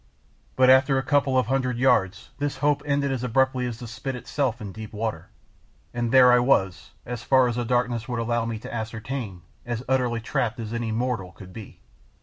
[0.55, 4.15] But after a couple of hundred yards this hope ended as abruptly as the spit
[4.15, 5.29] itself in deep water,
[5.93, 9.83] and there I was, as far as the darkness would allow me to ascertain, as
[9.87, 11.81] utterly trapped as any mortal could be.